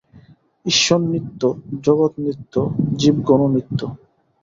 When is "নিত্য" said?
1.05-1.41, 2.25-2.53, 3.55-3.79